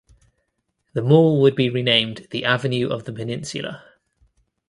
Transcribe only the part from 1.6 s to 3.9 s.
renamed The Avenue of the Peninsula.